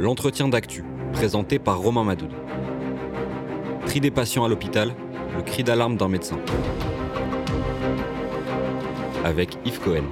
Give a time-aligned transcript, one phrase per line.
[0.00, 2.32] l'entretien d'actu, présenté par Romain Madoud.
[3.84, 4.94] Tri des patients à l'hôpital,
[5.36, 6.40] le cri d'alarme d'un médecin.
[9.22, 10.04] Avec Yves Cohen.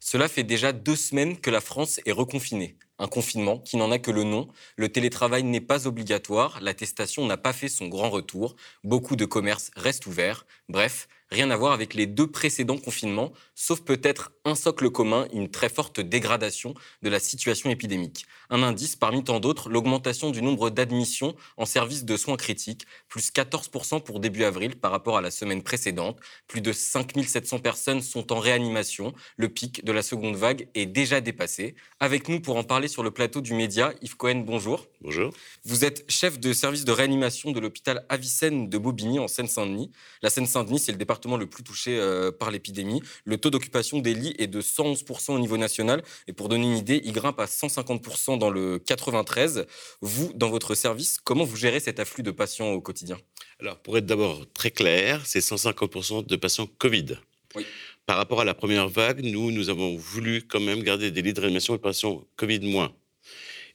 [0.00, 2.78] Cela fait déjà deux semaines que la France est reconfinée.
[2.98, 4.48] Un confinement qui n'en a que le nom.
[4.76, 6.58] Le télétravail n'est pas obligatoire.
[6.62, 8.56] L'attestation n'a pas fait son grand retour.
[8.82, 10.46] Beaucoup de commerces restent ouverts.
[10.70, 15.50] Bref, rien à voir avec les deux précédents confinements, sauf peut-être un socle commun, une
[15.50, 18.26] très forte dégradation de la situation épidémique.
[18.54, 23.32] Un indice parmi tant d'autres, l'augmentation du nombre d'admissions en service de soins critiques, plus
[23.32, 26.20] 14% pour début avril par rapport à la semaine précédente.
[26.46, 29.12] Plus de 5700 personnes sont en réanimation.
[29.36, 31.74] Le pic de la seconde vague est déjà dépassé.
[31.98, 34.86] Avec nous pour en parler sur le plateau du Média, Yves Cohen, bonjour.
[35.00, 35.32] Bonjour.
[35.64, 39.90] Vous êtes chef de service de réanimation de l'hôpital Avicenne de Bobigny en Seine-Saint-Denis.
[40.22, 43.02] La Seine-Saint-Denis, c'est le département le plus touché euh, par l'épidémie.
[43.24, 46.04] Le taux d'occupation des lits est de 111% au niveau national.
[46.28, 49.66] Et pour donner une idée, il grimpe à 150% dans le 93.
[50.00, 53.18] Vous, dans votre service, comment vous gérez cet afflux de patients au quotidien?
[53.60, 57.16] Alors, pour être d'abord très clair, c'est 150% de patients Covid.
[57.54, 57.64] Oui.
[58.06, 61.32] Par rapport à la première vague, nous, nous avons voulu quand même garder des lits
[61.32, 62.94] de réanimation et patients Covid moins.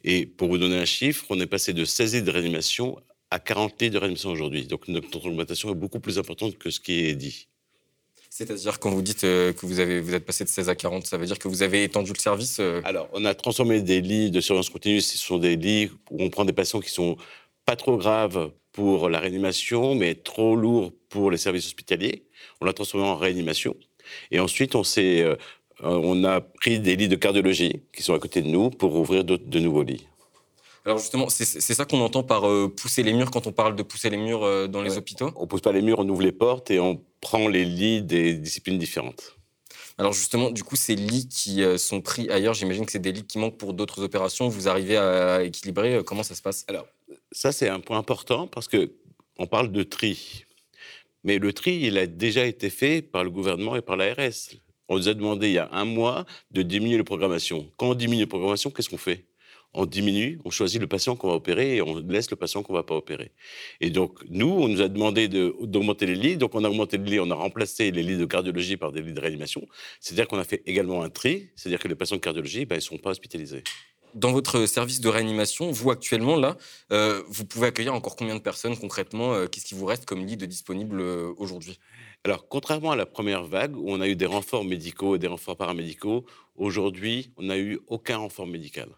[0.04, 3.40] Et pour vous donner un chiffre, on est passé de 16 lits de réanimation à
[3.40, 4.66] 40 lits de réanimation aujourd'hui.
[4.66, 7.49] Donc notre augmentation est beaucoup plus importante que ce qui est dit.
[8.30, 11.08] C'est-à-dire quand vous dites euh, que vous, avez, vous êtes passé de 16 à 40,
[11.08, 14.02] ça veut dire que vous avez étendu le service euh Alors, on a transformé des
[14.02, 15.02] lits de surveillance continue.
[15.02, 17.18] Ce sont des lits où on prend des patients qui sont
[17.66, 22.24] pas trop graves pour la réanimation, mais trop lourds pour les services hospitaliers.
[22.62, 23.76] On l'a transformé en réanimation.
[24.32, 25.22] Et ensuite, on s'est...
[25.22, 25.36] Euh,
[25.82, 29.24] on a pris des lits de cardiologie qui sont à côté de nous pour ouvrir
[29.24, 30.06] de, de nouveaux lits.
[30.86, 33.84] Alors justement, c'est ça qu'on entend par euh, pousser les murs quand on parle de
[33.84, 35.32] pousser les murs euh, dans les hôpitaux?
[35.36, 38.34] On pousse pas les murs, on ouvre les portes et on prend les lits des
[38.34, 39.36] disciplines différentes.
[39.98, 43.12] Alors justement, du coup, ces lits qui euh, sont pris ailleurs, j'imagine que c'est des
[43.12, 44.48] lits qui manquent pour d'autres opérations.
[44.48, 46.66] Vous arrivez à équilibrer euh, Comment ça se passe?
[46.70, 46.88] Alors,
[47.32, 48.94] ça, c'est un point important parce que
[49.38, 50.46] on parle de tri.
[51.24, 54.56] Mais le tri, il a déjà été fait par le gouvernement et par l'ARS.
[54.88, 57.70] On nous a demandé il y a un mois de diminuer les programmations.
[57.78, 59.26] Quand on diminue les programmations, qu'est-ce qu'on fait?
[59.74, 62.74] On diminue, on choisit le patient qu'on va opérer et on laisse le patient qu'on
[62.74, 63.32] va pas opérer.
[63.82, 66.38] Et donc, nous, on nous a demandé de- d'augmenter les lits.
[66.38, 69.02] Donc, on a augmenté les lits, on a remplacé les lits de cardiologie par des
[69.02, 69.68] lits de réanimation.
[70.00, 71.52] C'est-à-dire qu'on a fait également un tri.
[71.56, 73.64] C'est-à-dire que les patients de cardiologie, ben, ils ne sont pas hospitalisés.
[74.16, 76.58] Dans votre service de réanimation, vous actuellement, là,
[76.92, 80.26] euh, vous pouvez accueillir encore combien de personnes concrètement euh, Qu'est-ce qui vous reste comme
[80.26, 81.78] lit de disponible euh, aujourd'hui?
[82.24, 85.28] Alors, contrairement à la première vague, où on a eu des renforts médicaux et des
[85.28, 86.26] renforts paramédicaux,
[86.56, 88.90] aujourd'hui, on n'a eu aucun renfort médical.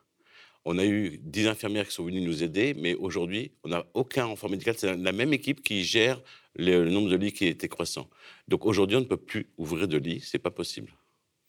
[0.65, 4.25] On a eu 10 infirmières qui sont venues nous aider, mais aujourd'hui, on n'a aucun
[4.25, 4.75] renfort médical.
[4.77, 6.21] C'est la même équipe qui gère
[6.55, 8.09] le, le nombre de lits qui était croissant.
[8.47, 10.93] Donc aujourd'hui, on ne peut plus ouvrir de lits, c'est pas possible.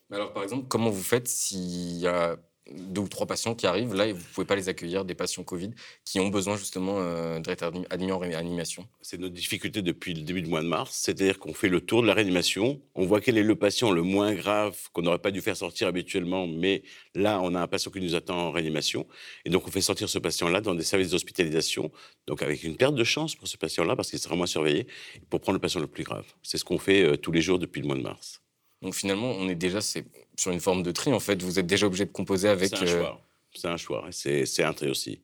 [0.09, 2.39] Mais Alors par exemple, comment vous faites s'il y a
[2.71, 5.15] deux ou trois patients qui arrivent là et vous ne pouvez pas les accueillir, des
[5.15, 5.71] patients Covid
[6.05, 10.23] qui ont besoin justement euh, d'être admis admis en réanimation C'est notre difficulté depuis le
[10.23, 13.21] début du mois de mars, c'est-à-dire qu'on fait le tour de la réanimation, on voit
[13.21, 16.83] quel est le patient le moins grave qu'on n'aurait pas dû faire sortir habituellement, mais
[17.15, 19.07] là, on a un patient qui nous attend en réanimation,
[19.45, 21.91] et donc on fait sortir ce patient-là dans des services d'hospitalisation,
[22.27, 24.87] donc avec une perte de chance pour ce patient-là, parce qu'il sera moins surveillé,
[25.31, 26.27] pour prendre le patient le plus grave.
[26.43, 28.41] C'est ce qu'on fait euh, tous les jours depuis le mois de mars.
[28.83, 30.05] Donc finalement, on est déjà c'est
[30.37, 31.43] sur une forme de tri en fait.
[31.43, 32.71] Vous êtes déjà obligé de composer avec.
[32.71, 33.21] C'est un euh, choix.
[33.55, 34.09] C'est un choix.
[34.11, 35.21] c'est un tri aussi.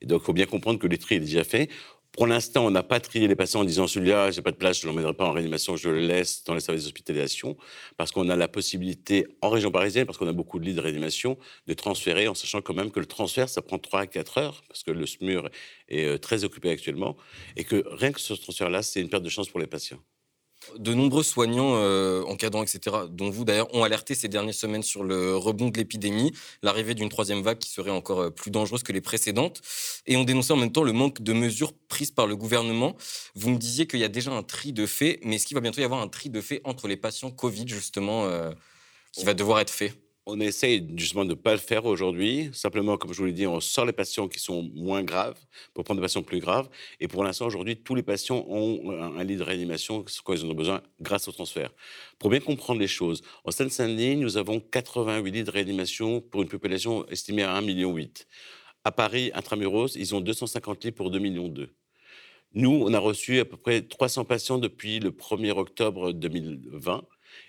[0.00, 1.68] Et donc, il faut bien comprendre que le tri est déjà fait.
[2.12, 4.80] Pour l'instant, on n'a pas trié les patients en disant celui-là, j'ai pas de place,
[4.80, 7.58] je ne l'emmènerai pas en réanimation, je le laisse dans les services d'hospitalisation,
[7.98, 10.80] parce qu'on a la possibilité, en région parisienne, parce qu'on a beaucoup de lits de
[10.80, 11.36] réanimation,
[11.66, 14.62] de transférer, en sachant quand même que le transfert, ça prend 3 à 4 heures,
[14.66, 15.50] parce que le SMUR
[15.88, 17.18] est euh, très occupé actuellement,
[17.54, 20.00] et que rien que ce transfert-là, c'est une perte de chance pour les patients.
[20.78, 25.02] De nombreux soignants, euh, encadrants, etc., dont vous d'ailleurs, ont alerté ces dernières semaines sur
[25.02, 26.32] le rebond de l'épidémie,
[26.62, 29.62] l'arrivée d'une troisième vague qui serait encore euh, plus dangereuse que les précédentes,
[30.06, 32.96] et ont dénoncé en même temps le manque de mesures prises par le gouvernement.
[33.34, 35.60] Vous me disiez qu'il y a déjà un tri de fait, mais est-ce qu'il va
[35.60, 38.52] bientôt y avoir un tri de fait entre les patients Covid, justement, euh,
[39.12, 39.92] qui va devoir être fait?
[40.28, 42.50] On essaye justement de ne pas le faire aujourd'hui.
[42.52, 45.38] Simplement, comme je vous l'ai dit, on sort les patients qui sont moins graves
[45.72, 46.68] pour prendre des patients plus graves.
[46.98, 50.52] Et pour l'instant, aujourd'hui, tous les patients ont un, lit de réanimation quand ils ont
[50.52, 51.70] besoin grâce au transfert.
[52.18, 56.48] Pour bien comprendre les choses, en Seine-Saint-Denis, nous avons 88 lits de réanimation pour une
[56.48, 57.96] population estimée à 1,8 million.
[58.82, 61.54] À Paris, intramuros, ils ont 250 lits pour 2,2 millions.
[62.52, 67.04] Nous, on a reçu à peu près 300 patients depuis le 1er octobre 2020.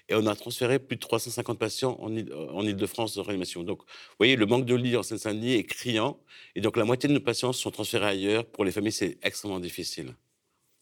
[0.09, 3.63] Et on a transféré plus de 350 patients en, Île- en Ile-de-France de réanimation.
[3.63, 6.19] Donc, vous voyez, le manque de lits en Seine-Saint-Denis est criant.
[6.55, 8.45] Et donc, la moitié de nos patients sont transférés ailleurs.
[8.45, 10.15] Pour les familles, c'est extrêmement difficile.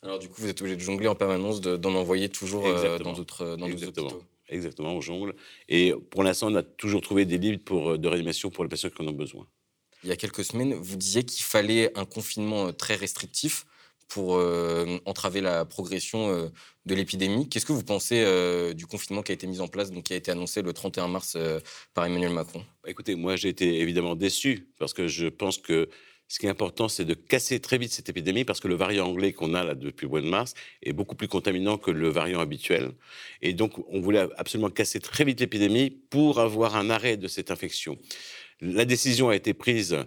[0.04, 2.98] Alors du coup, vous êtes obligé de jongler en permanence, de- d'en envoyer toujours euh,
[3.00, 3.56] dans d'autres
[4.12, 4.24] hôpitaux.
[4.50, 5.34] Exactement, on jongle.
[5.70, 8.90] Et pour l'instant, on a toujours trouvé des lits pour, de réanimation pour les patients
[8.92, 9.48] qui en ont besoin.
[10.04, 13.66] Il y a quelques semaines, vous disiez qu'il fallait un confinement très restrictif
[14.08, 16.50] pour euh, entraver la progression euh,
[16.86, 17.50] de l'épidémie.
[17.50, 20.14] Qu'est-ce que vous pensez euh, du confinement qui a été mis en place, donc qui
[20.14, 21.38] a été annoncé le 31 mars
[21.94, 22.60] par Emmanuel Macron?
[22.84, 25.90] Bah, Écoutez, moi j'ai été évidemment déçu parce que je pense que
[26.28, 29.08] ce qui est important, c'est de casser très vite cette épidémie parce que le variant
[29.08, 32.10] anglais qu'on a là depuis le mois de mars est beaucoup plus contaminant que le
[32.10, 32.92] variant habituel.
[33.44, 37.52] Et donc, on voulait absolument casser très vite l'épidémie pour avoir un arrêt de cette
[37.52, 37.98] infection.
[38.60, 39.98] La décision a été prise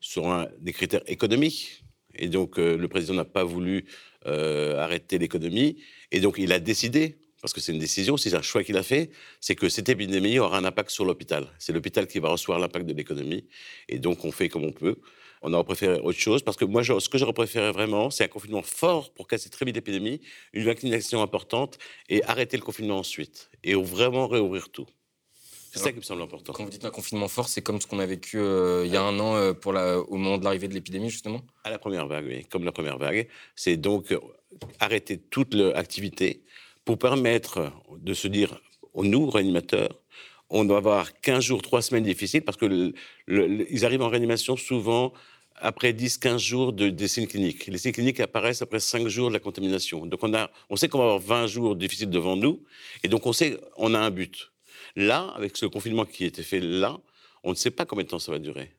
[0.00, 1.84] sur un, des critères économiques
[2.18, 3.86] et donc, euh, le président n'a pas voulu
[4.26, 5.76] euh, arrêter l'économie.
[6.12, 8.82] Et donc, il a décidé, parce que c'est une décision, c'est un choix qu'il a
[8.82, 9.10] fait,
[9.40, 11.46] c'est que cette épidémie aura un impact sur l'hôpital.
[11.58, 13.46] C'est l'hôpital qui va recevoir l'impact de l'économie.
[13.88, 14.96] Et donc, on fait comme on peut.
[15.40, 18.28] On aurait préféré autre chose, parce que moi, ce que j'aurais préféré vraiment, c'est un
[18.28, 20.20] confinement fort pour casser très vite l'épidémie,
[20.52, 21.78] une vaccination importante,
[22.08, 23.48] et arrêter le confinement ensuite.
[23.62, 24.86] Et vraiment réouvrir tout.
[25.70, 26.52] C'est ça qui me semble important.
[26.52, 28.96] Quand vous dites un confinement fort, c'est comme ce qu'on a vécu euh, il y
[28.96, 31.42] a un an euh, pour la, au moment de l'arrivée de l'épidémie, justement?
[31.64, 33.28] À la première vague, oui, comme la première vague.
[33.54, 34.18] C'est donc euh,
[34.80, 36.42] arrêter toute l'activité
[36.84, 38.60] pour permettre de se dire,
[38.94, 40.00] nous, réanimateurs,
[40.50, 42.94] on doit avoir 15 jours, 3 semaines difficiles parce qu'ils
[43.84, 45.12] arrivent en réanimation souvent
[45.60, 47.66] après 10-15 jours de, des signes cliniques.
[47.66, 50.06] Les signes cliniques apparaissent après 5 jours de la contamination.
[50.06, 52.62] Donc on, a, on sait qu'on va avoir 20 jours difficiles devant nous
[53.02, 54.50] et donc on sait qu'on a un but.
[54.96, 56.98] Là, avec ce confinement qui a été fait là,
[57.44, 58.72] on ne sait pas combien de temps ça va durer.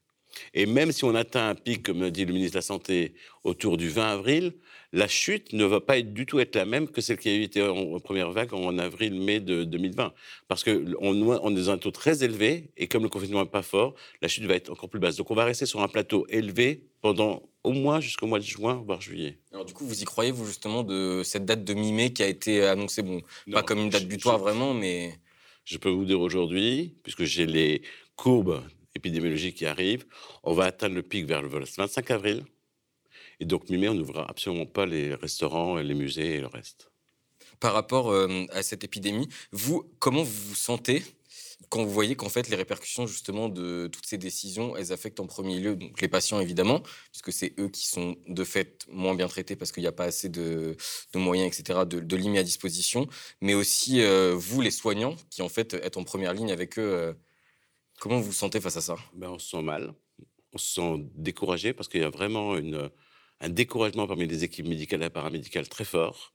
[0.54, 3.14] Et même si on atteint un pic, comme dit le ministre de la Santé,
[3.44, 4.54] autour du 20 avril,
[4.92, 7.34] la chute ne va pas être, du tout être la même que celle qui a
[7.34, 10.14] été en, première vague en avril-mai de 2020.
[10.48, 13.62] Parce qu'on on est dans un taux très élevé, et comme le confinement n'est pas
[13.62, 15.16] fort, la chute va être encore plus basse.
[15.16, 18.82] Donc on va rester sur un plateau élevé pendant au moins jusqu'au mois de juin,
[18.86, 19.38] voire juillet.
[19.52, 22.28] Alors du coup, vous y croyez, vous, justement, de cette date de mi-mai qui a
[22.28, 23.22] été annoncée, bon,
[23.52, 25.14] pas comme une date butoir vraiment, mais...
[25.66, 27.82] Je peux vous dire aujourd'hui, puisque j'ai les
[28.16, 28.64] courbes
[28.96, 30.06] épidémiologiques qui arrivent,
[30.44, 32.46] on va atteindre le pic vers le 25 avril.
[33.40, 36.92] Et donc, mi-mai, on n'ouvrira absolument pas les restaurants, les musées et le reste.
[37.60, 41.04] Par rapport euh, à cette épidémie, vous, comment vous vous sentez
[41.70, 45.28] quand vous voyez qu'en fait les répercussions justement de toutes ces décisions, elles affectent en
[45.28, 46.82] premier lieu donc les patients évidemment,
[47.12, 50.06] puisque c'est eux qui sont de fait moins bien traités parce qu'il n'y a pas
[50.06, 50.76] assez de,
[51.16, 53.08] moyens, etc., de, de mis à disposition,
[53.42, 56.82] mais aussi euh, vous les soignants qui en fait êtes en première ligne avec eux.
[56.82, 57.14] Euh,
[58.00, 58.96] comment vous vous sentez face à ça?
[59.14, 59.94] Ben, On se sent mal,
[60.54, 65.04] on se sent découragé parce qu'il y a vraiment un découragement parmi les équipes médicales
[65.04, 66.34] et paramédicales très fort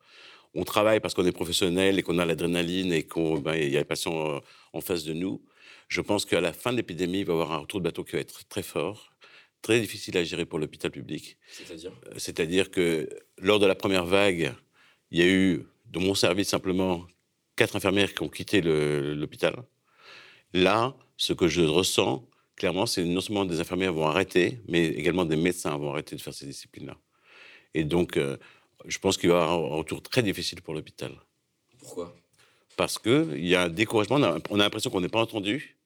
[0.55, 3.81] on travaille parce qu'on est professionnel et qu'on a l'adrénaline et qu'il ben, y a
[3.81, 4.41] les patients euh,
[4.73, 5.43] en face de nous.
[5.89, 8.05] Je pense qu'à la fin de l'épidémie, il va y avoir un retour de bateau
[8.05, 9.13] qui va être très fort,
[9.63, 11.37] très difficile à gérer pour l'hôpital public.
[11.51, 11.93] C'est-à-dire?
[12.07, 13.09] Euh, C'est-à-dire que
[13.39, 14.55] lors de la première vague,
[15.11, 17.07] il y a eu, dans mon service simplement,
[17.57, 19.55] quatre infirmières qui ont quitté l'hôpital.
[20.53, 25.25] Là, ce que je ressens, clairement, c'est non seulement des infirmières vont arrêter, mais également
[25.25, 26.97] des médecins vont arrêter de faire ces disciplines-là.
[27.75, 28.37] Et donc, euh,
[28.87, 31.13] je pense qu'il va y avoir un retour très difficile pour l'hôpital.
[31.79, 32.15] Pourquoi?
[32.77, 34.17] Parce qu'il y a un découragement,
[34.51, 35.77] on a, l'impression qu'on n'est pas entendu.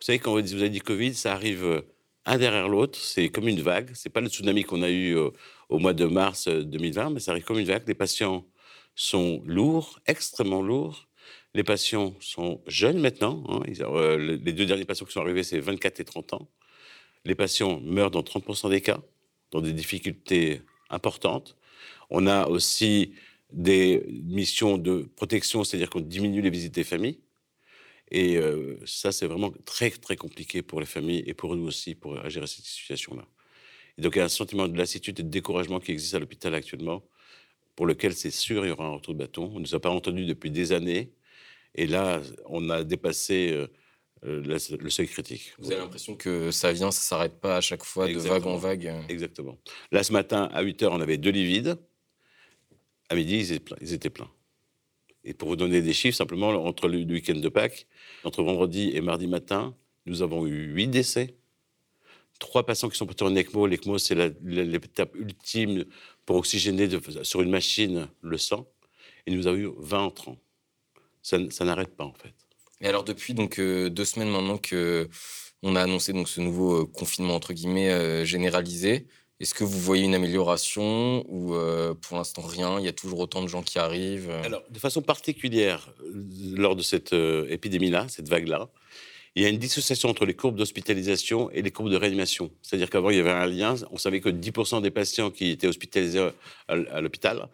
[0.00, 1.82] Vous savez, quand vous avez dit Covid, ça arrive euh,
[2.26, 3.90] un derrière l'autre, c'est comme une vague.
[3.94, 5.30] C'est pas le tsunami qu'on a eu euh,
[5.68, 7.84] au mois de mars 2020, euh, mais ça arrive comme une vague.
[7.86, 8.44] Les patients
[8.94, 11.06] sont lourds, extrêmement lourds.
[11.54, 13.44] Les patients sont jeunes maintenant.
[13.48, 13.60] Hein.
[13.66, 16.48] les deux derniers patients qui sont arrivés, c'est 24 et 30 ans.
[17.24, 19.00] Les patients meurent dans 30% des cas,
[19.50, 21.56] dans des difficultés importantes.
[22.10, 23.14] On a aussi
[23.52, 27.20] des missions de protection, c'est-à-dire qu'on diminue les visites des familles.
[28.10, 31.94] Et euh, ça, c'est vraiment très, très compliqué pour les familles et pour nous aussi
[31.94, 33.24] pour gérer cette situation-là.
[33.98, 36.54] Donc, il y a un sentiment de lassitude et de découragement qui existe à l'hôpital
[36.54, 37.02] actuellement,
[37.76, 39.50] pour lequel c'est sûr il y aura un retour de bâton.
[39.54, 41.12] On ne nous a pas entendu depuis des années.
[41.74, 43.66] Et là, on a dépassé euh,
[44.22, 45.52] le seuil critique.
[45.58, 48.46] Vous avez l'impression que ça vient, ça ne s'arrête pas à chaque fois, de vague
[48.46, 49.58] en vague Exactement.
[49.90, 51.78] Là, ce matin, à 8 h, on avait deux lits vides.
[53.08, 54.30] À midi, ils étaient pleins.
[55.24, 57.86] Et pour vous donner des chiffres, simplement, entre le week-end de Pâques,
[58.24, 59.76] entre vendredi et mardi matin,
[60.06, 61.36] nous avons eu 8 décès,
[62.38, 63.66] trois patients qui sont portés en ECMO.
[63.66, 65.84] L'ECMO, c'est l'étape ultime
[66.26, 66.88] pour oxygéner
[67.22, 68.66] sur une machine le sang.
[69.26, 70.38] Et nous avons eu 20 entrants.
[71.22, 72.34] Ça, ça n'arrête pas, en fait.
[72.82, 75.08] Et alors, depuis donc, euh, deux semaines maintenant que
[75.62, 79.06] on a annoncé donc, ce nouveau euh, confinement, entre guillemets, euh, généralisé,
[79.38, 81.56] est-ce que vous voyez une amélioration ou
[82.00, 82.78] pour l'instant rien?
[82.78, 84.30] Il y a toujours autant de gens qui arrivent?
[84.44, 85.92] Alors, de façon particulière,
[86.54, 88.68] lors de cette épidémie-là, cette vague-là,
[89.34, 92.52] il y a une dissociation entre les courbes d'hospitalisation et les courbes de réanimation.
[92.62, 93.74] C'est-à-dire qu'avant, il y avait un lien.
[93.90, 96.30] On savait que 10% des patients qui étaient hospitalisés
[96.68, 97.48] à, l'hôpital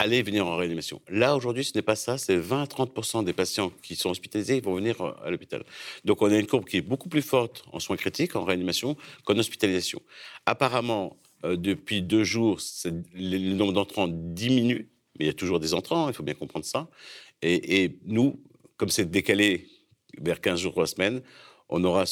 [0.00, 1.02] aller venir en réanimation.
[1.08, 2.16] Là, aujourd'hui, ce n'est pas ça.
[2.16, 5.62] C'est 20 à 30% des patients qui sont hospitalisés vont venir euh, à l'hôpital.
[6.06, 8.96] Donc, on a une courbe qui est beaucoup plus forte en soins critiques, en réanimation,
[9.24, 10.00] qu'en hospitalisation.
[10.46, 12.60] Apparemment, euh, depuis deux jours,
[13.12, 14.88] le, nombre d'entrants diminue,
[15.18, 16.88] mais il y a toujours des entrants, il faut bien comprendre ça.
[17.42, 18.42] Et, nous,
[18.78, 19.66] comme c'est décalé
[20.18, 21.20] vers 15 jours, 3 semaines,
[21.68, 22.04] on aura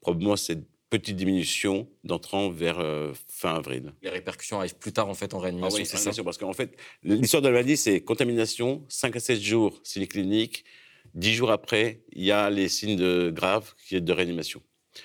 [0.00, 3.94] probablement cette petite diminution d'entrants vers euh, fin avril.
[4.02, 6.76] Les répercussions arrivent plus tard en fait en réanimation, ah c'est ça Parce qu'en fait,
[7.02, 10.66] l'histoire de la maladie, c'est contamination, 5 à 7 jours, signes cliniques,
[11.14, 14.60] 10 jours après, il y a les signes de, graves qui est de réanimation.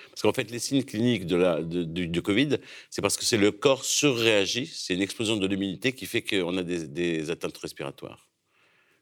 [0.10, 2.58] Parce qu'en fait, les signes cliniques de la, du, Covid,
[2.90, 6.58] c'est parce que c'est le corps surréagit, c'est une explosion de l'immunité qui fait qu'on
[6.58, 8.27] a des atteintes respiratoires.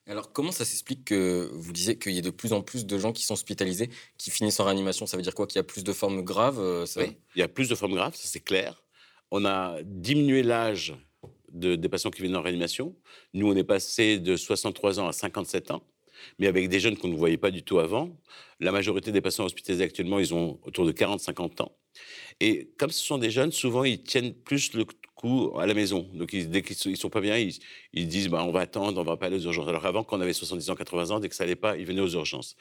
[0.08, 2.98] Alors, comment ça s'explique que vous disiez qu'il y ait de plus en plus de
[3.00, 5.08] gens qui sont hospitalisés, qui finissent en réanimation?
[5.08, 5.48] Ça veut dire quoi?
[5.48, 7.96] Qu'il y a plus de formes graves euh, Oui, il y a plus de formes
[7.96, 8.84] graves, ça c'est clair.
[9.32, 10.94] On a diminué l'âge
[11.52, 12.96] de, des patients qui viennent en réanimation.
[13.34, 15.82] Nous, on est passé de 63 ans à 57 ans,
[16.38, 18.16] mais avec des jeunes qu'on ne voyait pas du tout avant.
[18.60, 21.76] La majorité des patients hospitalisés actuellement, ils ont autour de 40-50 ans.
[22.40, 24.86] Et comme ce sont des jeunes, souvent, ils tiennent plus le
[25.25, 26.08] coup à la maison.
[26.13, 29.17] Donc, dès qu'ils ne sont pas bien, ils, disent bah, on va attendre, on va
[29.17, 29.67] pas aller aux urgences.
[29.67, 31.86] Alors, avant, quand on avait 70 ans, 80 ans, dès que ça n'allait pas, ils
[31.86, 32.55] venaient aux urgences.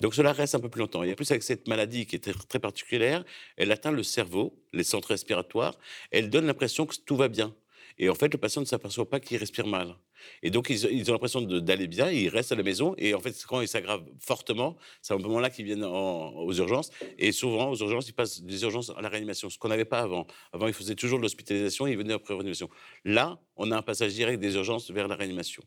[0.00, 1.02] Donc, cela reste un peu plus longtemps.
[1.02, 3.24] Et en plus, avec cette maladie qui est très particulière,
[3.56, 5.74] elle atteint le cerveau, les centres respiratoires,
[6.12, 7.52] elle donne l'impression que tout va bien.
[7.98, 9.96] Et en fait, le patient ne s'aperçoit pas qu'il respire mal.
[10.42, 12.94] Et donc, ils, ont l'impression d'aller bien, ils restent à la maison.
[12.98, 16.90] Et en fait, quand ils s'aggravent fortement, c'est à un moment-là qu'ils viennent aux urgences.
[17.18, 20.00] Et souvent, aux urgences, ils passent des urgences à la réanimation, ce qu'on n'avait pas
[20.00, 20.26] avant.
[20.52, 22.68] Avant, ils faisaient toujours de l'hospitalisation, ils venaient après réanimation.
[23.04, 25.62] Là, on a un passage direct des urgences vers la réanimation.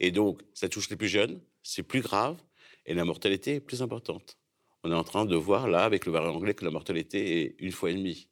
[0.00, 2.36] Et donc, ça touche les plus jeunes, c'est plus grave,
[2.84, 4.38] et la mortalité est plus importante.
[4.84, 7.56] On est en train de voir, là, avec le variant anglais, que la mortalité est
[7.58, 8.28] une fois et demie.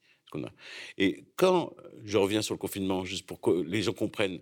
[0.99, 1.75] Et quand
[2.05, 4.41] je reviens sur le confinement, juste pour que les gens comprennent,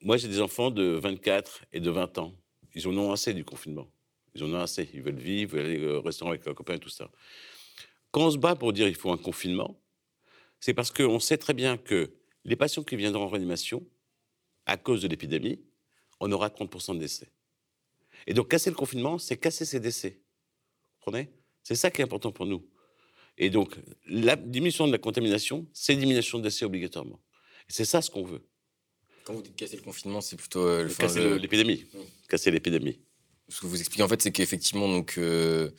[0.00, 2.34] moi, j'ai des enfants de 24 et de 20 ans.
[2.74, 3.90] Ils en ont assez du confinement.
[4.34, 4.88] Ils en ont assez.
[4.94, 7.10] Ils veulent vivre, ils veulent aller au restaurant avec leurs copains et tout ça.
[8.12, 9.80] Quand on se bat pour dire qu'il faut un confinement,
[10.60, 12.14] c'est parce qu'on sait très bien que
[12.44, 13.84] les patients qui viendront en réanimation,
[14.66, 15.60] à cause de l'épidémie,
[16.20, 17.32] on aura 30% de décès.
[18.26, 20.10] Et donc, casser le confinement, c'est casser ces décès.
[20.10, 21.30] Vous comprenez?
[21.62, 22.64] C'est ça qui est important pour nous.
[23.38, 23.76] Et donc,
[24.06, 27.20] la diminution de la contamination, c'est diminution de décès obligatoirement.
[27.68, 28.42] C'est ça ce qu'on veut.
[29.24, 31.84] Quand vous dites casser le confinement, c'est plutôt euh, le casser l'épidémie.
[32.28, 32.98] Casser l'épidémie.
[33.48, 35.70] Ce que vous expliquez en fait, c'est qu'effectivement, donc euh,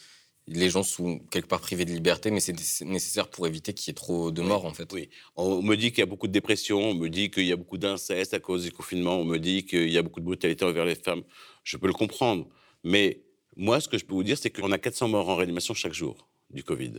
[0.47, 3.91] les gens sont quelque part privés de liberté, mais c'est nécessaire pour éviter qu'il y
[3.91, 4.91] ait trop de morts en fait.
[4.93, 5.09] Oui.
[5.35, 7.55] On me dit qu'il y a beaucoup de dépression, on me dit qu'il y a
[7.55, 10.63] beaucoup d'inceste à cause du confinement, on me dit qu'il y a beaucoup de brutalité
[10.63, 11.23] envers les femmes.
[11.63, 12.47] Je peux le comprendre,
[12.83, 13.21] mais
[13.55, 15.93] moi, ce que je peux vous dire, c'est qu'on a 400 morts en réanimation chaque
[15.93, 16.93] jour du Covid.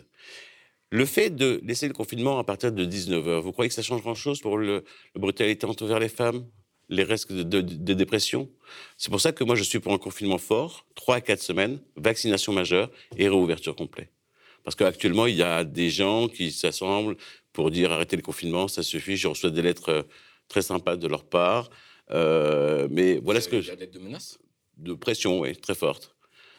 [0.92, 4.02] Le fait de laisser le confinement à partir de 19h, vous croyez que ça change
[4.02, 6.44] grand-chose pour le, la brutalité envers les femmes,
[6.88, 7.60] les risques de,
[7.94, 8.50] dépression?
[8.96, 11.80] C'est pour ça que moi, je suis pour un confinement fort, 3 à 4 semaines,
[11.94, 14.10] vaccination majeure et réouverture complète.
[14.64, 17.16] Parce qu'actuellement, il y a des gens qui s'assemblent
[17.52, 19.16] pour dire arrêtez le confinement, ça suffit.
[19.16, 20.02] Je reçois des lettres euh,
[20.48, 21.70] très sympas de leur part.
[22.10, 23.56] Euh, mais voilà ce que.
[23.56, 24.38] Il de menaces
[24.76, 26.16] De pression, oui, très forte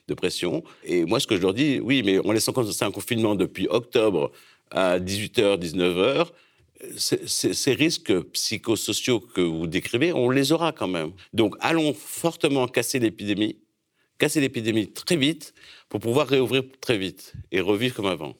[0.07, 0.63] de pression.
[0.83, 3.67] Et moi, ce que je leur dis, oui, mais en laissant c'est un confinement depuis
[3.69, 4.31] octobre
[4.71, 6.27] à 18h, 19h,
[6.97, 11.11] ces risques psychosociaux que vous décrivez, on les aura quand même.
[11.33, 13.57] Donc, allons fortement casser l'épidémie,
[14.17, 15.53] casser l'épidémie très vite
[15.89, 18.35] pour pouvoir réouvrir très vite et revivre comme avant.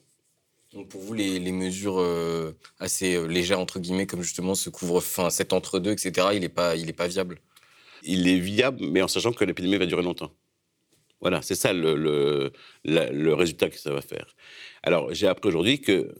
[0.72, 5.28] Donc pour vous, les, mesures euh, assez euh, légères, entre guillemets, comme justement ce couvre-feu,
[5.28, 7.40] cet entre-deux, etc., il n'est pas, il est pas viable?
[8.02, 10.32] Il est viable, mais en sachant que l'épidémie va durer longtemps.
[11.22, 11.94] Voilà, c'est ça le,
[12.84, 14.36] le, résultat que ça va faire.
[14.82, 16.12] Alors, j'ai appris aujourd'hui que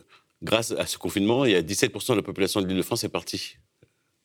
[0.43, 3.05] grâce à ce confinement, il y a 17% de la population de l'île de France
[3.05, 3.57] est partie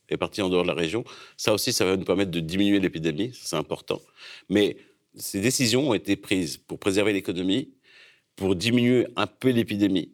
[0.09, 1.03] est partie en dehors de la région.
[1.35, 4.01] Ça aussi, ça va nous permettre de diminuer l'épidémie, c'est important.
[4.49, 4.77] Mais
[5.15, 7.73] ces décisions ont été prises pour préserver l'économie,
[8.35, 10.13] pour diminuer un peu l'épidémie,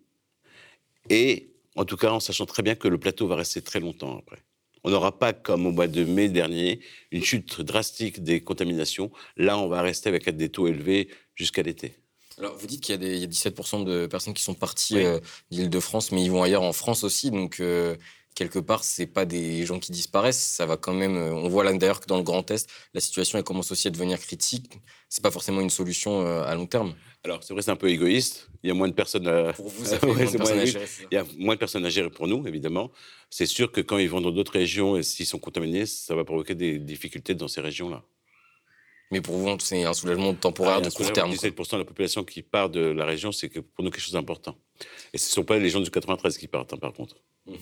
[1.09, 4.17] et en tout cas en sachant très bien que le plateau va rester très longtemps
[4.17, 4.39] après.
[4.83, 9.11] On n'aura pas, comme au mois de mai dernier, une chute drastique des contaminations.
[9.37, 11.97] Là, on va rester avec des taux élevés jusqu'à l'été.
[12.37, 15.19] Alors, vous dites qu'il y, a 17% de personnes qui sont parties euh,
[15.51, 17.29] d'Île-de-France, mais ils vont ailleurs en France aussi.
[17.31, 17.95] Donc, euh,
[18.35, 20.43] quelque part, c'est pas des gens qui disparaissent.
[20.43, 21.15] Ça va quand même.
[21.15, 23.87] Euh, on voit là d'ailleurs que dans le Grand Est, la situation elle commence aussi
[23.87, 24.79] à devenir critique.
[25.09, 26.95] C'est pas forcément une solution à long terme.
[27.25, 28.49] Alors, c'est vrai, c'est un peu égoïste.
[28.63, 29.53] Il y a moins de personnes à...
[29.53, 30.85] Pour vous, ça fait moins de personnes à gérer.
[31.09, 32.91] Il y a moins de personnes à gérer pour nous, évidemment.
[33.29, 36.25] C'est sûr que quand ils vont dans d'autres régions et s'ils sont contaminés, ça va
[36.25, 38.03] provoquer des difficultés dans ces régions-là.
[39.11, 41.31] Mais pour vous, c'est un soulagement temporaire ah, de court terme.
[41.31, 44.57] 17% de la population qui part de la région, c'est pour nous quelque chose d'important.
[45.13, 47.15] Et ce ne sont pas les gens du 93 qui partent, hein, par contre.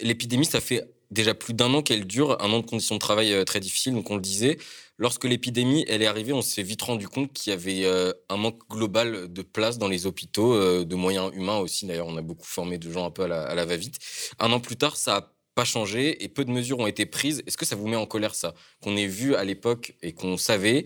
[0.00, 3.32] L'épidémie, ça fait déjà plus d'un an qu'elle dure, un an de conditions de travail
[3.32, 4.58] euh, très difficiles, donc on le disait.
[4.98, 8.36] Lorsque l'épidémie elle est arrivée, on s'est vite rendu compte qu'il y avait euh, un
[8.36, 11.86] manque global de place dans les hôpitaux, euh, de moyens humains aussi.
[11.86, 13.98] D'ailleurs, on a beaucoup formé de gens un peu à la, va-vite.
[14.38, 17.42] Un an plus tard, ça a pas changé et peu de mesures ont été prises.
[17.46, 18.54] Est-ce que ça vous met en colère ça?
[18.82, 20.84] Qu'on ait vu à l'époque et qu'on savait,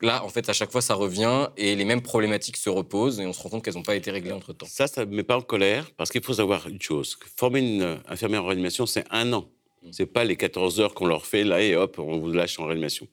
[0.00, 3.26] là, en fait, à chaque fois, ça revient et les mêmes problématiques se reposent et
[3.26, 4.66] on se rend compte qu'elles n'ont pas été réglées entre temps.
[4.68, 7.18] Ça, ça ne me met pas en colère parce qu'il faut savoir une chose.
[7.36, 9.48] Former une infirmière en réanimation, c'est un an.
[9.92, 12.66] C'est pas les 14 heures qu'on leur fait là et hop, on vous lâche en
[12.66, 13.08] réanimation.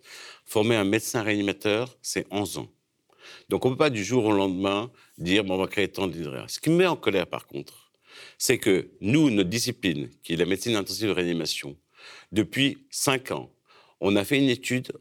[0.46, 2.68] Former un médecin réanimateur, c'est 11 ans.
[3.50, 6.08] Donc on ne peut pas du jour au lendemain dire bon, on va créer tant
[6.08, 6.46] d'IDREA.
[6.48, 7.92] Ce qui me met en colère par contre,
[8.38, 11.78] c'est que nous, notre discipline, qui est la médecine intensive de réanimation,
[12.32, 13.50] depuis 5 ans,
[14.00, 14.92] on a fait une étude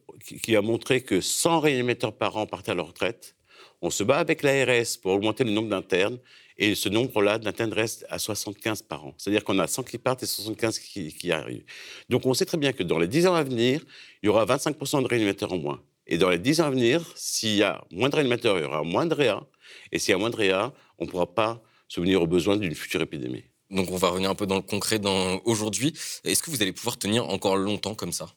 [0.42, 3.36] qui a montré que 100 réanimateurs par an partaient à leur retraite.
[3.82, 6.18] On se bat avec l'ARS pour augmenter le nombre d'internes
[6.58, 9.14] et ce nombre-là d'internes reste à 75 par an.
[9.18, 11.64] C'est-à-dire qu'on a 100 qui partent et 75 qui, arrivent.
[12.08, 13.82] Donc on sait très bien que dans les 10 ans à venir,
[14.22, 15.82] il y aura 25% de réanimateurs en moins.
[16.06, 18.64] Et dans les 10 ans à venir, s'il y a moins de réanimateurs, il y
[18.64, 19.46] aura moins de réa.
[19.92, 22.74] Et s'il y a moins de réa, on ne pourra pas subvenir aux besoins d'une
[22.74, 23.44] future épidémie.
[23.70, 25.00] Donc on va revenir un peu dans le concret
[25.44, 25.92] aujourd'hui.
[26.24, 28.28] Est-ce que vous allez pouvoir tenir encore longtemps comme ça?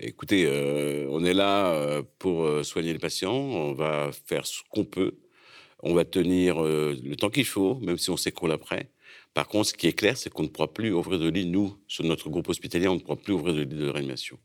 [0.00, 4.60] Écoutez, euh, on est là euh, pour euh, soigner les patients, on va faire ce
[4.70, 5.18] qu'on peut,
[5.82, 8.90] on va tenir euh, le temps qu'il faut, même si on l'a prêt.
[9.34, 11.76] Par contre, ce qui est clair, c'est qu'on ne pourra plus ouvrir de lits, nous,
[11.88, 14.38] sur notre groupe hospitalier, on ne pourra plus ouvrir de lits de réanimation.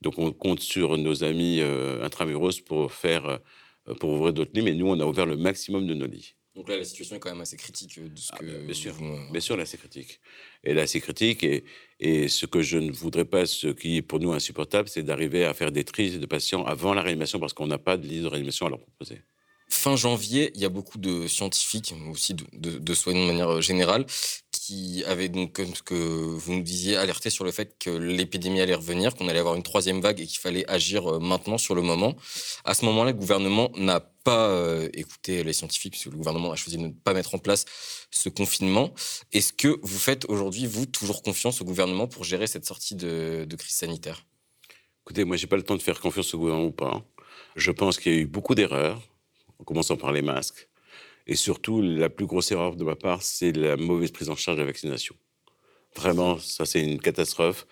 [0.00, 3.38] Donc on compte sur nos amis euh, intramuros pour, faire,
[4.00, 6.34] pour ouvrir d'autres lits, mais nous, on a ouvert le maximum de nos lits.
[6.54, 8.44] Donc là, la situation est quand même assez critique de ce Ah, que.
[8.66, 10.20] bien sûr, vous- bien sûr, là, c'est critique.
[10.64, 11.42] Et là, c'est critique.
[11.44, 11.64] Et,
[12.04, 15.44] et ce que je ne voudrais pas, ce qui est pour nous insupportable, c'est d'arriver
[15.44, 18.20] à faire des tris de patients avant la réanimation parce qu'on n'a pas de lit
[18.20, 19.22] de réanimation à leur proposer.
[19.68, 23.60] Fin janvier, il y a beaucoup de scientifiques, mais aussi de soignants de manière euh,
[23.60, 24.04] générale,
[24.64, 28.60] qui avaient donc, comme ce que vous nous disiez, alerté sur le fait que l'épidémie
[28.60, 31.74] allait revenir, qu'on allait avoir une troisième vague et qu'il fallait agir euh, maintenant sur
[31.74, 32.14] le moment.
[32.64, 36.54] À ce moment-là, le gouvernement n'a pas euh, écouté les scientifiques, puisque le gouvernement a
[36.54, 37.64] choisi de ne pas mettre en place
[38.12, 38.94] ce confinement.
[39.32, 43.44] Est-ce que vous faites aujourd'hui, vous, toujours confiance au gouvernement pour gérer cette sortie de,
[43.48, 44.24] de crise sanitaire?
[45.04, 47.04] Écoutez, moi, j'ai pas le temps de faire confiance au gouvernement ou pas.
[47.56, 49.02] Je pense qu'il y a eu beaucoup d'erreurs,
[49.58, 50.68] en commençant par les masques.
[51.26, 54.56] Et surtout, la plus grosse erreur de ma part, c'est la mauvaise prise en charge
[54.56, 55.14] de la vaccination.
[55.96, 57.66] Vraiment, ça, c'est une catastrophe.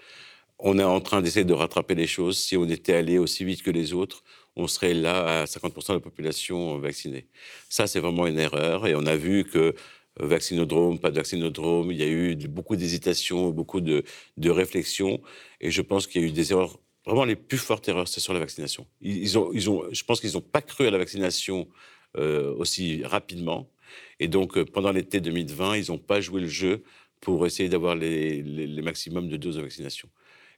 [0.59, 2.39] On est en train d'essayer de rattraper les choses.
[2.39, 4.23] Si on était allé aussi vite que les autres,
[4.57, 7.29] on serait là à 50% de la population vaccinée.
[7.69, 8.87] Ça, c'est vraiment une erreur.
[8.87, 9.73] Et on a vu que euh,
[10.19, 14.05] vaccinodrome, pas de vaccinodrome, il y a eu beaucoup d'hésitations, beaucoup de,
[14.37, 15.21] de réflexions.
[15.61, 18.21] Et je pense qu'il y a eu des erreurs Vraiment, les plus fortes erreurs, c'est
[18.21, 18.87] sur la vaccination.
[19.01, 21.67] Ils, ont, ils ont, je pense qu'ils n'ont pas cru à la vaccination
[22.17, 23.71] aussi rapidement.
[24.19, 26.83] Et donc, euh, pendant l'été 2020, ils n'ont pas joué le jeu
[27.21, 30.09] pour essayer d'avoir les, les, les maximums de doses de vaccination.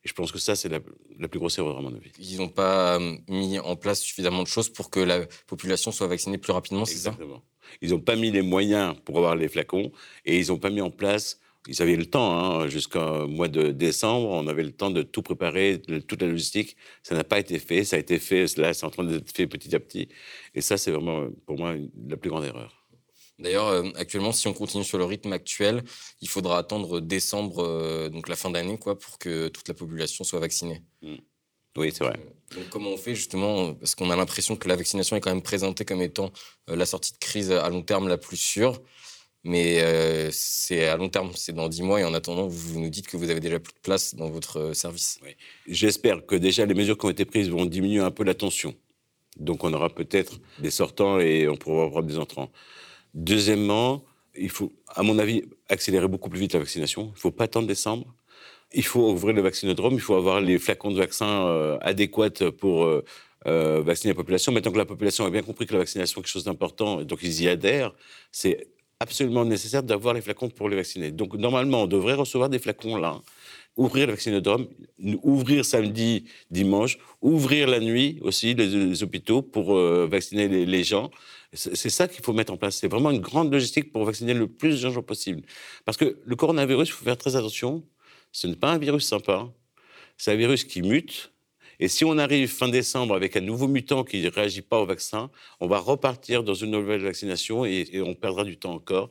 [0.04, 0.80] Et je pense que ça, c'est la,
[1.18, 2.10] la plus grosse erreur, à mon avis.
[2.18, 6.08] Ils n'ont pas euh, mis en place suffisamment de choses pour que la population soit
[6.08, 7.10] vaccinée plus rapidement, c'est ça?
[7.10, 7.42] Exactement.
[7.80, 9.92] Ils n'ont pas mis les moyens pour avoir les flacons
[10.24, 11.38] et ils n'ont pas mis en place.
[11.68, 15.22] Ils avaient le temps, hein, jusqu'au mois de décembre, on avait le temps de tout
[15.22, 16.76] préparer, de, toute la logistique.
[17.04, 19.46] Ça n'a pas été fait, ça a été fait, là, c'est en train d'être fait
[19.46, 20.08] petit à petit.
[20.54, 21.76] Et ça, c'est vraiment, pour moi,
[22.08, 22.82] la plus grande erreur.
[23.38, 25.82] D'ailleurs, euh, actuellement, si on continue sur le rythme actuel,
[26.20, 30.24] il faudra attendre décembre, euh, donc la fin d'année, quoi, pour que toute la population
[30.24, 30.82] soit vaccinée.
[31.76, 32.18] Oui, c'est vrai.
[32.54, 35.42] Donc, comment on fait justement Parce qu'on a l'impression que la vaccination est quand même
[35.42, 36.32] présentée comme étant
[36.68, 38.80] euh, la sortie de crise à long terme la plus sûre.
[39.44, 42.00] Mais euh, c'est à long terme, c'est dans 10 mois.
[42.00, 44.58] Et en attendant, vous nous dites que vous avez déjà plus de place dans votre
[44.58, 45.18] euh, service.
[45.66, 48.74] J'espère que déjà les mesures qui ont été prises vont diminuer un peu la tension.
[49.38, 52.52] Donc on aura peut-être des sortants et on pourra avoir des entrants.
[53.14, 54.04] Deuxièmement,
[54.36, 57.06] il faut, à mon avis, accélérer beaucoup plus vite la vaccination.
[57.06, 58.14] Il ne faut pas attendre décembre.
[58.74, 62.88] Il faut ouvrir le vaccinodrome, il faut avoir les flacons de vaccins euh, adéquats pour
[63.44, 64.52] vacciner la population.
[64.52, 67.18] Maintenant que la population a bien compris que la vaccination est quelque chose d'important, donc
[67.22, 67.92] ils y adhèrent,
[68.30, 68.68] c'est
[69.02, 71.10] absolument nécessaire d'avoir les flacons pour les vacciner.
[71.10, 73.20] Donc normalement, on devrait recevoir des flacons là,
[73.76, 74.68] ouvrir le vaccinodrome,
[75.22, 81.10] ouvrir samedi, dimanche, ouvrir la nuit aussi les, hôpitaux pour euh, vacciner les, les gens.
[81.54, 82.76] C'est ça qu'il faut mettre en place.
[82.76, 85.42] C'est vraiment une grande logistique pour vacciner le plus de gens possible.
[85.84, 87.82] Parce que le coronavirus, il faut faire très attention.
[88.30, 89.52] Ce n'est pas un virus sympa.
[90.16, 91.31] C'est un virus qui mute.
[91.82, 94.86] Et si on arrive fin décembre avec un nouveau mutant qui ne réagit pas au
[94.86, 99.08] vaccin, on va repartir dans une nouvelle vaccination et, et on perdra du temps encore.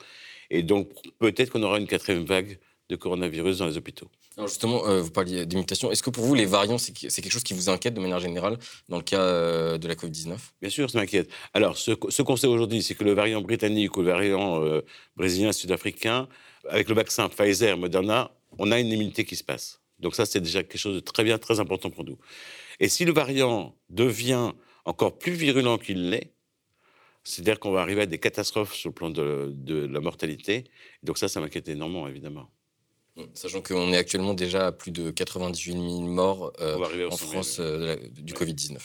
[0.50, 0.88] Et donc,
[1.20, 4.08] peut-être qu'on aura une quatrième vague de coronavirus dans les hôpitaux.
[4.38, 5.92] Alors justement, euh, vous parliez des mutations.
[5.92, 8.58] Est-ce que pour vous, les variants, c'est quelque chose qui vous inquiète de manière générale
[8.88, 11.30] dans le cas euh, de la Covid-19 Bien sûr, ça m'inquiète.
[11.54, 14.80] Alors, ce, ce qu'on sait aujourd'hui, c'est que le variant britannique ou le variant euh,
[15.18, 16.30] brésilien, sud-africain,
[16.70, 19.82] avec le vaccin Pfizer, Moderna, on a une immunité qui se passe.
[20.00, 22.18] Donc ça, c'est déjà quelque chose de très bien, très important pour nous.
[22.82, 24.52] Et si le variant devient
[24.86, 26.34] encore plus virulent qu'il l'est,
[27.24, 30.64] c'est-à-dire qu'on va arriver à des catastrophes sur le plan de, la mortalité.
[31.04, 32.50] Donc ça, ça m'inquiète énormément, évidemment.
[33.36, 37.96] Sachant qu'on est actuellement déjà à plus de 98 000 morts euh, en France euh,
[38.14, 38.80] du Covid-19.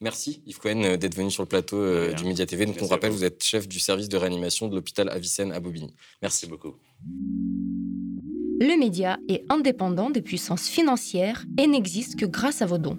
[0.00, 2.64] Merci Yves Cohen euh, d'être venu sur le plateau du Média TV.
[2.64, 5.92] Donc on rappelle, vous êtes chef du service de réanimation de l'hôpital Avicenne à Bobigny.
[6.22, 6.76] Merci beaucoup.
[8.60, 12.98] Le média est indépendant des puissances financières et n'existe que grâce à vos dons.